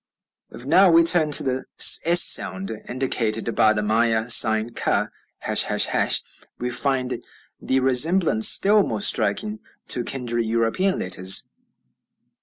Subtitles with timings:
[0.49, 5.09] If now we turn to the s sound, indicated by the Maya sign ca,
[5.79, 7.21] ###, we find
[7.61, 9.59] the resemblance still more striking
[9.89, 11.47] to kindred European letters.